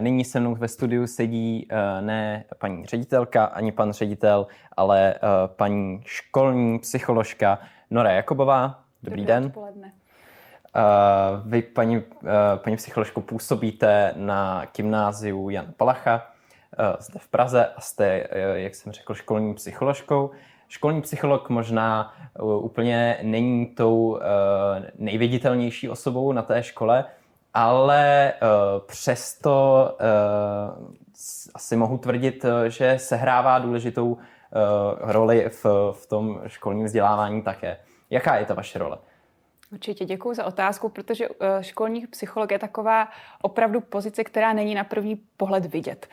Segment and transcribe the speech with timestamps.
[0.00, 1.68] Nyní se mnou ve studiu sedí
[2.00, 4.46] ne paní ředitelka ani pan ředitel,
[4.76, 5.14] ale
[5.46, 7.58] paní školní psycholožka
[7.90, 8.80] Nora Jakobová.
[9.02, 9.44] Dobrý, Dobrý den.
[9.44, 9.92] Odpoledne.
[11.44, 12.02] Vy, paní,
[12.56, 16.26] paní psycholožko, působíte na gymnáziu Jan Palacha
[16.98, 20.30] zde v Praze a jste, jak jsem řekl, školní psycholožkou.
[20.68, 24.20] Školní psycholog možná úplně není tou
[24.98, 27.04] nejviditelnější osobou na té škole,
[27.58, 28.32] ale
[28.86, 29.96] přesto
[31.54, 34.18] asi mohu tvrdit, že sehrává důležitou
[35.00, 37.76] roli v, v tom školním vzdělávání také.
[38.10, 38.98] Jaká je ta vaše role?
[39.72, 43.08] Určitě děkuji za otázku, protože eh, školní psycholog je taková
[43.42, 46.06] opravdu pozice, která není na první pohled vidět.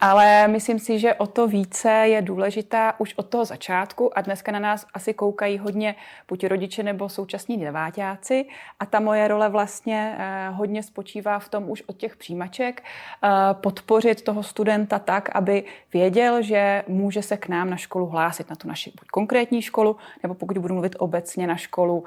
[0.00, 4.52] Ale myslím si, že o to více je důležitá už od toho začátku a dneska
[4.52, 5.94] na nás asi koukají hodně
[6.28, 8.46] buď rodiče nebo současní deváťáci
[8.80, 13.28] a ta moje role vlastně eh, hodně spočívá v tom už od těch přijímaček eh,
[13.52, 18.56] podpořit toho studenta tak, aby věděl, že může se k nám na školu hlásit, na
[18.56, 22.04] tu naši buď konkrétní školu, nebo pokud budu mluvit obecně na školu,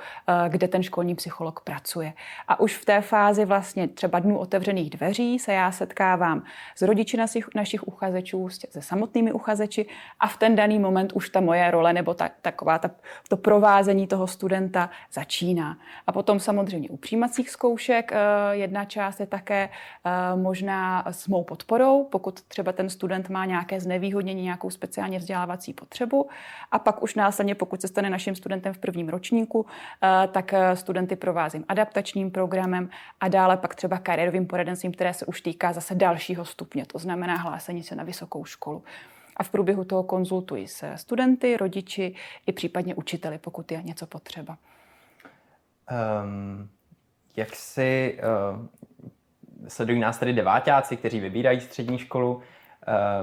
[0.49, 2.13] kde ten školní psycholog pracuje.
[2.47, 6.43] A už v té fázi vlastně třeba dnů otevřených dveří se já setkávám
[6.75, 9.85] s rodiči našich, našich uchazečů, se samotnými uchazeči
[10.19, 12.91] a v ten daný moment už ta moje role nebo ta, taková ta,
[13.29, 15.77] to provázení toho studenta začíná.
[16.07, 18.17] A potom samozřejmě u přijímacích zkoušek eh,
[18.51, 23.79] jedna část je také eh, možná s mou podporou, pokud třeba ten student má nějaké
[23.79, 26.29] znevýhodnění, nějakou speciálně vzdělávací potřebu.
[26.71, 31.15] A pak už následně, pokud se stane naším studentem v prvním ročníku, eh, tak studenty
[31.15, 36.45] provázím adaptačním programem a dále pak třeba kariérovým poradenstvím, které se už týká zase dalšího
[36.45, 38.83] stupně, to znamená hlásení se na vysokou školu.
[39.37, 42.15] A v průběhu toho konzultuji se studenty, rodiči
[42.47, 44.57] i případně učiteli, pokud je něco potřeba.
[46.23, 46.69] Um,
[47.35, 48.65] jak si uh,
[49.67, 52.41] sledují nás tady devátáci, kteří vybírají střední školu, uh,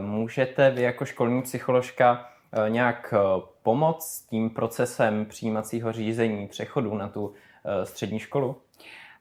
[0.01, 7.09] můžete vy jako školní psycholožka uh, nějak uh, pomoct tím procesem přijímacího řízení, přechodu na
[7.09, 7.35] tu
[7.67, 8.57] Eh, střední školu?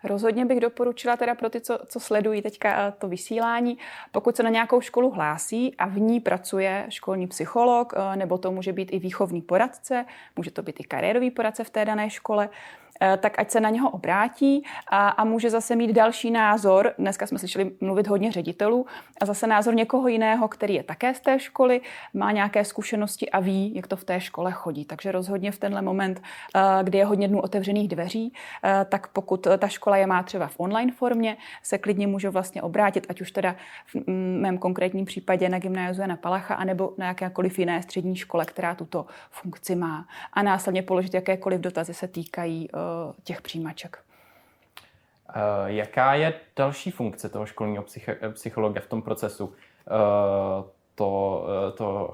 [0.04, 3.78] Rozhodně bych doporučila teda pro ty, co, co sledují teďka eh, to vysílání,
[4.12, 8.52] pokud se na nějakou školu hlásí a v ní pracuje školní psycholog, eh, nebo to
[8.52, 12.50] může být i výchovný poradce, může to být i kariérový poradce v té dané škole,
[13.18, 16.94] tak ať se na něho obrátí a, a může zase mít další názor.
[16.98, 18.86] Dneska jsme slyšeli mluvit hodně ředitelů
[19.22, 21.82] a zase názor někoho jiného, který je také z té školy,
[22.14, 24.86] má nějaké zkušenosti a ví, jak to v té škole chodí.
[24.86, 26.22] Takže rozhodně v tenhle moment,
[26.56, 28.34] eh, kdy je hodně dnů otevřených dveří,
[28.64, 32.62] eh, tak pokud ta škola je má třeba v online formě, se klidně můžou vlastně
[32.62, 33.96] obrátit, ať už teda v
[34.42, 39.06] mém konkrétním případě na gymnáziu Jana Palacha, anebo na jakékoliv jiné střední škole, která tuto
[39.32, 40.08] funkci má.
[40.34, 42.70] A následně položit jakékoliv dotazy se týkají
[43.24, 44.00] těch přijímaček.
[45.30, 45.34] Eh,
[45.66, 47.86] jaká je další funkce toho školního
[48.34, 49.54] psychologa v tom procesu?
[50.96, 52.14] To, eh, toho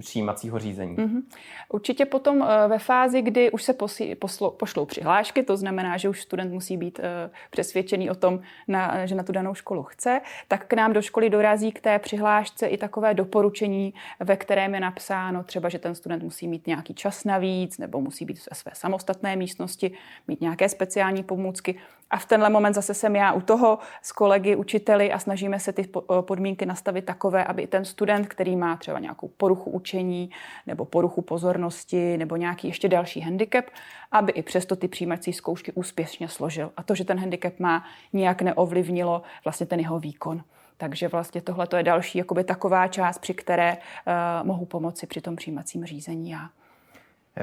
[0.00, 0.96] přijímacího řízení.
[0.96, 1.22] Mm-hmm.
[1.68, 6.08] Určitě potom eh, ve fázi, kdy už se posí, poslo, pošlou přihlášky, to znamená, že
[6.08, 10.20] už student musí být eh, přesvědčený o tom, na, že na tu danou školu chce,
[10.48, 14.80] tak k nám do školy dorazí k té přihlášce i takové doporučení, ve kterém je
[14.80, 18.72] napsáno třeba, že ten student musí mít nějaký čas navíc, nebo musí být ve své
[18.74, 19.92] samostatné místnosti,
[20.28, 21.78] mít nějaké speciální pomůcky.
[22.10, 25.72] A v tenhle moment zase jsem já u toho s kolegy, učiteli a snažíme se
[25.72, 25.88] ty
[26.20, 30.30] podmínky nastavit takové, aby ten student, který má třeba nějakou poruchu učení
[30.66, 33.64] nebo poruchu pozornosti nebo nějaký ještě další handicap,
[34.12, 36.72] aby i přesto ty přijímací zkoušky úspěšně složil.
[36.76, 40.42] A to, že ten handicap má, nijak neovlivnilo vlastně ten jeho výkon.
[40.76, 45.36] Takže vlastně tohle je další jakoby taková část, při které uh, mohu pomoci při tom
[45.36, 46.50] přijímacím řízení já.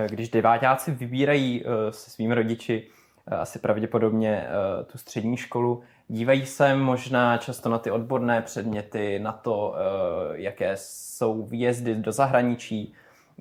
[0.10, 2.88] Když devátáci vybírají uh, se svými rodiči
[3.28, 9.32] asi pravděpodobně uh, tu střední školu, Dívají se možná často na ty odborné předměty, na
[9.32, 12.94] to, eh, jaké jsou výjezdy do zahraničí,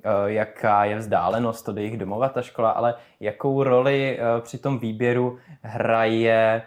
[0.03, 4.79] eh, jaká je vzdálenost od jejich domova ta škola, ale jakou roli eh, při tom
[4.79, 6.61] výběru hraje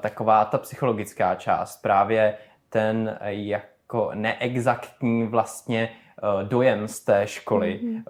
[0.00, 2.34] taková ta psychologická část, právě
[2.68, 5.88] ten jako neexaktní vlastně
[6.42, 8.02] dojem z té školy, mm-hmm.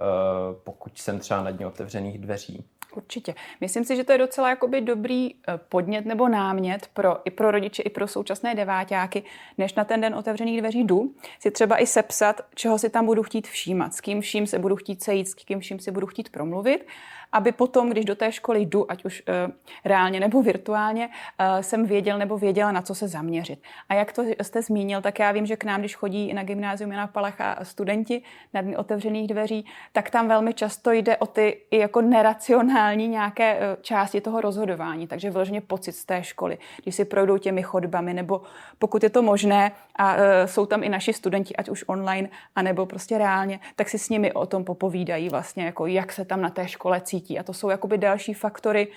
[0.65, 2.65] pokud jsem třeba na dně otevřených dveří.
[2.97, 3.35] Určitě.
[3.61, 7.51] Myslím si, že to je docela jakoby dobrý eh, podnět nebo námět pro, i pro
[7.51, 9.23] rodiče, i pro současné deváťáky,
[9.59, 13.23] než na ten den otevřených dveří jdu, si třeba i sepsat, čeho si tam budu
[13.23, 16.29] chtít všímat, s kým vším se budu chtít sejít, s kým vším si budu chtít
[16.29, 16.87] promluvit
[17.32, 19.53] aby potom, když do té školy jdu, ať už uh,
[19.85, 23.62] reálně nebo virtuálně, uh, jsem věděl nebo věděla, na co se zaměřit.
[23.88, 26.93] A jak to jste zmínil, tak já vím, že k nám, když chodí na gymnázium
[26.93, 28.23] Jana Palacha studenti
[28.55, 33.82] na dny otevřených dveří, tak tam velmi často jde o ty jako neracionální nějaké uh,
[33.82, 35.06] části toho rozhodování.
[35.06, 38.43] Takže vyloženě pocit z té školy, když si projdou těmi chodbami, nebo
[38.79, 40.17] pokud je to možné a
[40.47, 44.32] jsou tam i naši studenti, ať už online, anebo prostě reálně, tak si s nimi
[44.32, 47.19] o tom popovídají vlastně, jako jak se tam na té škole cítí.
[47.38, 48.88] A to jsou jakoby další faktory,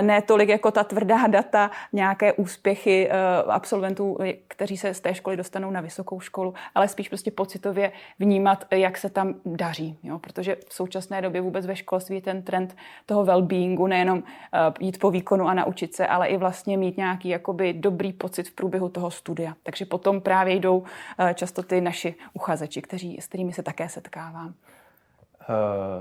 [0.00, 4.18] ne tolik jako ta tvrdá data, nějaké úspěchy eh, absolventů,
[4.48, 8.98] kteří se z té školy dostanou na vysokou školu, ale spíš prostě pocitově vnímat, jak
[8.98, 9.98] se tam daří.
[10.02, 10.18] Jo?
[10.18, 12.76] Protože v současné době vůbec ve školství je ten trend
[13.06, 17.28] toho well-beingu, nejenom eh, jít po výkonu a naučit se, ale i vlastně mít nějaký
[17.28, 19.54] jakoby dobrý pocit v průběhu toho studia.
[19.62, 20.84] Takže potom právě jdou
[21.18, 24.54] eh, často ty naši uchazeči, kteří, s kterými se také setkávám.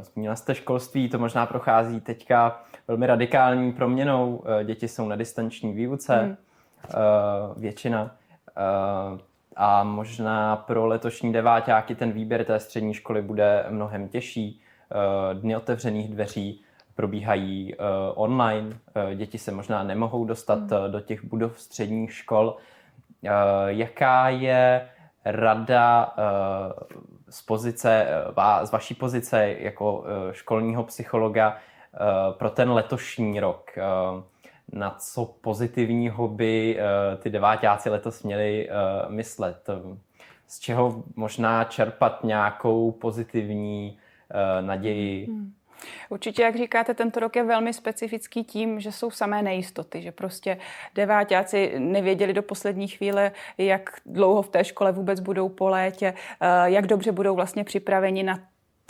[0.02, 4.44] Zmínila jste školství, to možná prochází teďka velmi radikální proměnou.
[4.46, 6.36] Eh, děti jsou na distanční výuce, hmm.
[7.58, 8.16] většina.
[8.58, 9.20] Eh,
[9.56, 14.62] a možná pro letošní deváťáky ten výběr té střední školy bude mnohem těžší.
[15.34, 16.62] Dny otevřených dveří
[16.96, 17.76] probíhají
[18.16, 18.70] online.
[19.16, 20.92] Děti se možná nemohou dostat hmm.
[20.92, 22.58] do těch budov středních škol.
[23.68, 24.90] Jaká je
[25.26, 26.14] rada
[27.30, 28.08] z pozice,
[28.64, 31.58] z vaší pozice jako školního psychologa
[31.94, 33.72] Eh, pro ten letošní rok.
[33.78, 33.82] Eh,
[34.74, 38.70] na co pozitivního by eh, ty devátáci letos měli
[39.08, 39.70] myslet?
[40.48, 43.98] Z čeho možná čerpat nějakou pozitivní
[44.62, 45.26] naději?
[45.26, 45.54] Hmm.
[46.10, 50.58] Určitě, jak říkáte, tento rok je velmi specifický tím, že jsou samé nejistoty, že prostě
[50.96, 56.14] devátáci nevěděli do poslední chvíle, jak dlouho v té škole vůbec budou po létě,
[56.66, 58.40] jak dobře budou vlastně připraveni na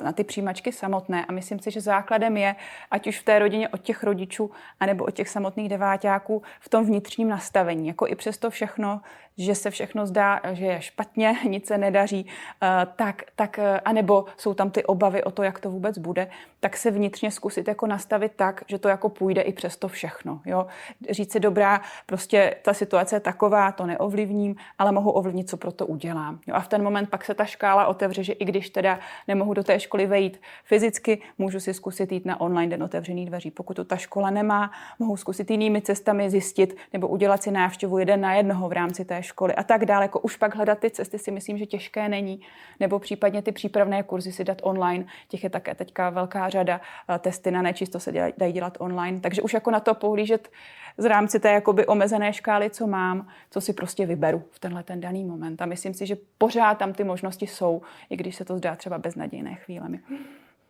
[0.01, 1.25] na ty přijímačky samotné.
[1.25, 2.55] A myslím si, že základem je,
[2.91, 6.85] ať už v té rodině od těch rodičů, anebo od těch samotných deváťáků, v tom
[6.85, 7.87] vnitřním nastavení.
[7.87, 9.01] Jako i přesto všechno,
[9.39, 12.25] že se všechno zdá, že je špatně, nic se nedaří,
[12.63, 16.27] eh, tak, tak, eh, anebo jsou tam ty obavy o to, jak to vůbec bude,
[16.59, 20.41] tak se vnitřně zkusit jako nastavit tak, že to jako půjde i přes to všechno.
[20.45, 20.67] Jo?
[21.09, 25.71] Říct si, dobrá, prostě ta situace je taková, to neovlivním, ale mohu ovlivnit, co pro
[25.71, 26.39] to udělám.
[26.47, 26.55] Jo?
[26.55, 29.63] A v ten moment pak se ta škála otevře, že i když teda nemohu do
[29.63, 33.51] té vejít fyzicky, můžu si zkusit jít na online den otevřených dveří.
[33.51, 38.21] Pokud to ta škola nemá, mohu zkusit jinými cestami zjistit nebo udělat si návštěvu jeden
[38.21, 40.03] na jednoho v rámci té školy a tak dále.
[40.03, 42.41] Jako už pak hledat ty cesty si myslím, že těžké není.
[42.79, 45.05] Nebo případně ty přípravné kurzy si dát online.
[45.27, 46.81] Těch je také teďka velká řada.
[47.19, 49.19] Testy na nečisto se dají dělat online.
[49.19, 50.49] Takže už jako na to pohlížet
[50.97, 55.01] z rámci té jakoby omezené škály, co mám, co si prostě vyberu v tenhle ten
[55.01, 55.61] daný moment.
[55.61, 58.97] A myslím si, že pořád tam ty možnosti jsou, i když se to zdá třeba
[58.97, 59.99] beznadějné chvílemi.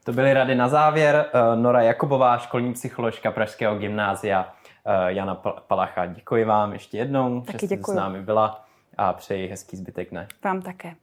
[0.04, 1.26] To byly rady na závěr.
[1.34, 4.54] Eh, Nora Jakubová, školní psycholožka Pražského gymnázia.
[4.86, 5.36] Eh, Jana
[5.68, 7.92] Palacha, děkuji vám ještě jednou, Taky že jste děkuji.
[7.92, 8.66] s námi byla
[8.98, 10.28] a přeji hezký zbytek dne.
[10.44, 10.96] Vám také.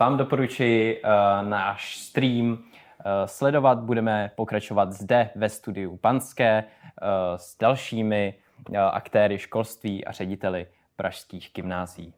[0.00, 2.58] Vám doporučuji uh, náš stream
[3.26, 3.78] sledovat.
[3.78, 6.64] Budeme pokračovat zde ve studiu Panské
[7.36, 8.34] s dalšími
[8.92, 10.66] aktéry školství a řediteli
[10.96, 12.14] pražských gymnází.